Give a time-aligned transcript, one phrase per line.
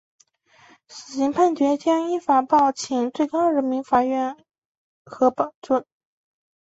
[0.87, 4.35] 死刑判决将依法报请最高人民法院
[5.05, 5.31] 核
[5.61, 5.85] 准。